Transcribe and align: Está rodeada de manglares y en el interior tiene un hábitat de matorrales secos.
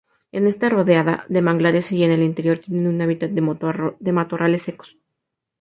Está 0.51 0.67
rodeada 0.69 1.13
de 1.29 1.43
manglares 1.43 1.91
y 1.91 2.03
en 2.03 2.09
el 2.09 2.23
interior 2.23 2.57
tiene 2.57 2.89
un 2.89 2.99
hábitat 3.03 3.29
de 3.29 4.11
matorrales 4.11 4.63
secos. 4.63 4.97